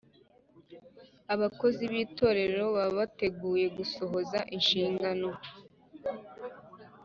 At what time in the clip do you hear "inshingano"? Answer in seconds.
4.55-5.29